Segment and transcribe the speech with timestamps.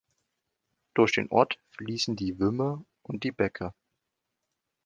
[0.95, 3.71] Durch den Ort fließen die Wümme und die Beeke.